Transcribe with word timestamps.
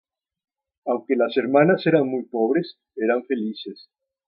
Aunque 0.87 1.15
las 1.15 1.37
hermanas 1.37 1.85
eran 1.85 2.07
muy 2.07 2.23
pobres, 2.23 2.75
eran 2.95 3.23
felices. 3.23 3.87